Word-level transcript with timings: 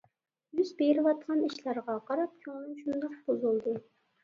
يۈز 0.59 0.71
بېرىۋاتقان 0.79 1.43
ئىشلارغا 1.49 1.99
قاراپ 2.09 2.35
كۆڭلۈم 2.49 2.83
شۇنداق 2.83 3.17
بۇزۇلدى. 3.31 3.79